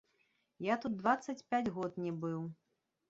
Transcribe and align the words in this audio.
Я 0.67 0.77
тут 0.85 0.95
дваццаць 1.01 1.45
пяць 1.53 1.63
год 1.79 2.01
не 2.07 2.15
быў. 2.25 2.41